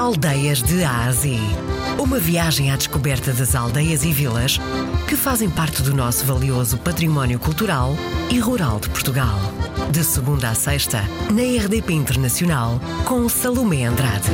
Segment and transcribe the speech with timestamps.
[0.00, 1.38] Aldeias de Ásia.
[2.02, 4.58] Uma viagem à descoberta das aldeias e vilas
[5.06, 7.90] que fazem parte do nosso valioso património cultural
[8.32, 9.36] e rural de Portugal.
[9.92, 11.00] De segunda a sexta,
[11.30, 14.32] na RDP Internacional, com Salomé Andrade.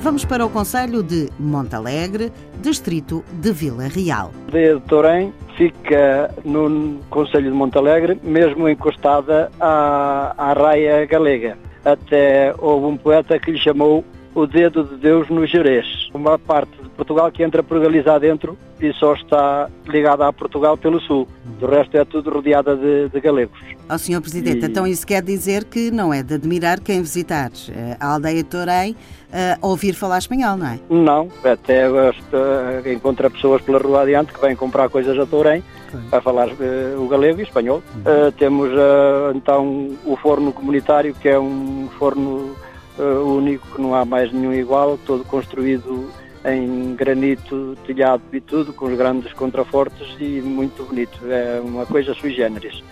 [0.00, 2.32] Vamos para o Conselho de Montalegre,
[2.62, 4.30] distrito de Vila Real.
[4.32, 11.58] A aldeia de Torém fica no Conselho de Montalegre, mesmo encostada à, à raia galega.
[11.84, 15.86] Até houve um poeta que lhe chamou o dedo de Deus no Jerez.
[16.14, 20.76] Uma parte de Portugal que entra por Galiza dentro e só está ligada a Portugal
[20.76, 21.26] pelo sul.
[21.58, 23.58] Do resto é tudo rodeada de, de galegos.
[23.88, 24.20] Ó Sr.
[24.20, 28.14] Presidente, E- então isso quer dizer que não é de admirar quem visitar eh, a
[28.14, 28.94] aldeia de Torém
[29.32, 30.78] eh, ouvir falar espanhol, não é?
[30.88, 35.62] Não, até eh, encontra pessoas pela rua adiante que vêm comprar coisas a Torém
[36.12, 37.82] a falar eh, o galego e espanhol.
[38.04, 42.56] Eh, temos eh, então o forno comunitário, que é um forno
[42.98, 46.10] eh, único, que não há mais nenhum igual, todo construído
[46.44, 51.18] em granito, telhado e tudo, com os grandes contrafortes e muito bonito.
[51.28, 52.82] É uma coisa sui generis.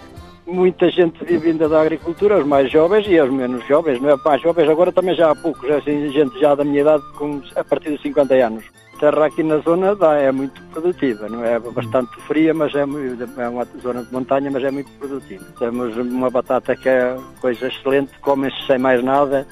[0.46, 4.16] Muita gente vive ainda da agricultura, os mais jovens e os menos jovens, não é?
[4.24, 7.62] Mais jovens agora também já há poucos, assim, gente já da minha idade com, a
[7.62, 8.64] partir de 50 anos.
[8.98, 11.56] A terra aqui na zona dá, é muito produtiva, não é?
[11.60, 15.44] Bastante fria, mas é, é uma zona de montanha, mas é muito produtiva.
[15.56, 19.46] Temos uma batata que é coisa excelente, comem-se sem mais nada,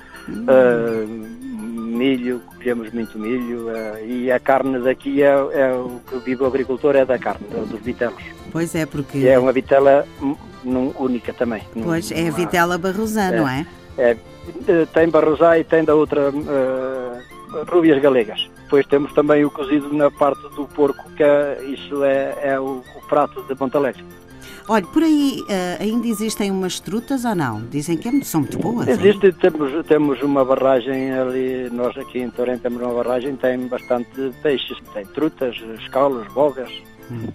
[0.48, 6.42] ah, milho, comemos muito milho, ah, e a carne daqui é, é o que vive
[6.42, 8.20] o agricultor, é da carne, é dos vitelos.
[8.50, 11.62] Pois é, porque E é uma vitela hum, num- única também.
[11.84, 13.64] Pois é a não há- vitela barrosã, não é?
[13.96, 14.16] é,
[14.66, 16.95] eh, tem barrosá e tem da outra eh,
[17.64, 18.48] rúbias galegas.
[18.64, 22.82] Depois temos também o cozido na parte do porco, que é, isso é, é o,
[22.96, 24.04] o prato de Montalegre.
[24.68, 27.64] Olha, por aí eh, ainda existem umas trutas ou não?
[27.66, 28.88] Dizem que é são muito boas.
[28.88, 28.94] hein?
[28.94, 34.32] Existe, temos, temos uma barragem ali, nós aqui em Torém temos uma barragem, tem bastante
[34.42, 36.72] peixes, tem trutas, escalos, bogas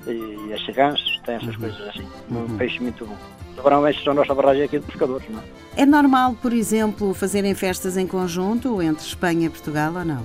[0.08, 2.08] e acheganços, tem essas coisas assim.
[2.30, 3.16] Um peixe muito bom.
[3.58, 5.44] O verão enche a nossa barragem aqui de pescadores, não é?
[5.78, 10.24] É normal, por exemplo, fazerem festas em conjunto entre Espanha e Portugal ou não?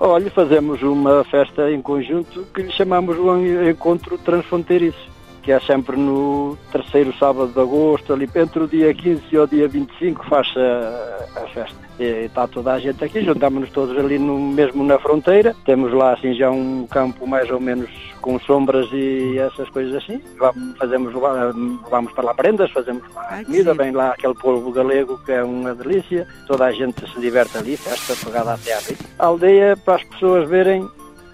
[0.00, 5.08] Olha, fazemos uma festa em conjunto que lhe chamamos o Encontro Transfronteiriço,
[5.44, 9.46] que é sempre no terceiro sábado de agosto, ali entre o dia 15 e o
[9.46, 11.84] dia 25 faz a, a festa.
[11.98, 15.54] E está toda a gente aqui, juntamos-nos todos ali no, mesmo na fronteira.
[15.64, 17.90] Temos lá assim já um campo mais ou menos
[18.20, 20.20] com sombras e essas coisas assim.
[20.38, 21.52] Vamos, fazemos lá,
[21.90, 25.44] vamos para lá prendas, fazemos lá Ai, comida, vem lá aquele polvo galego que é
[25.44, 26.26] uma delícia.
[26.46, 28.96] Toda a gente se diverte ali, festa pegada até ali.
[29.18, 30.88] A aldeia, para as pessoas verem,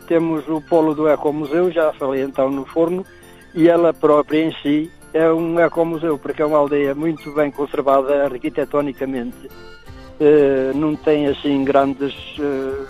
[0.09, 3.07] temos o polo do Ecomuseu, já falei então no forno,
[3.55, 8.25] e ela própria em si é um ecomuseu, porque é uma aldeia muito bem conservada
[8.25, 9.49] arquitetonicamente.
[10.21, 12.87] Eh, não tem assim grandes eh,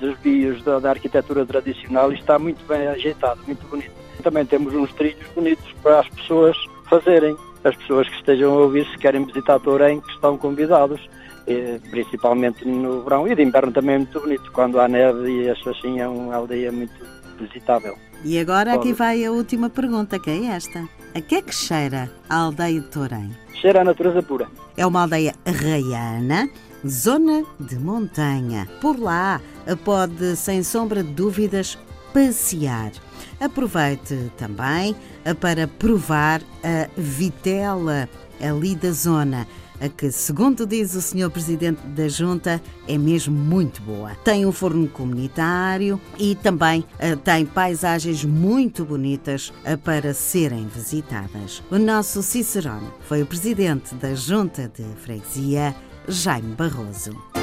[0.00, 3.92] desvios da, da arquitetura tradicional e está muito bem ajeitado, muito bonito.
[4.22, 6.56] Também temos uns trilhos bonitos para as pessoas
[6.88, 7.36] fazerem.
[7.62, 11.00] As pessoas que estejam a ouvir, se querem visitar Torém, que estão convidados,
[11.46, 15.50] eh, principalmente no verão e de inverno também é muito bonito, quando há neve e
[15.50, 16.94] isso assim é uma aldeia muito
[17.38, 17.96] visitável.
[18.24, 20.88] E agora aqui vai a última pergunta, que é esta.
[21.14, 23.30] A que é que cheira a aldeia de Torém?
[23.54, 24.48] Cheira a natureza pura.
[24.76, 26.48] É uma aldeia arraiana,
[26.86, 28.68] zona de montanha.
[28.80, 29.40] Por lá
[29.84, 31.78] pode, sem sombra de dúvidas,
[32.12, 32.92] passear.
[33.40, 38.08] Aproveite também eh, para provar a vitela
[38.40, 39.46] ali da zona,
[39.80, 41.30] a que, segundo diz o Sr.
[41.30, 44.14] Presidente da Junta, é mesmo muito boa.
[44.24, 51.62] Tem um forno comunitário e também eh, tem paisagens muito bonitas eh, para serem visitadas.
[51.70, 55.74] O nosso Cicerone foi o Presidente da Junta de Freguesia,
[56.08, 57.37] Jaime Barroso.